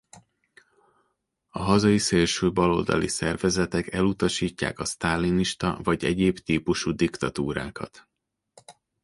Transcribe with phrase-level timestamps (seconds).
[1.49, 8.07] A hazai szélsőbaloldali szervezetek elutasítják a sztálinista vagy egyéb típusú diktatúrákat.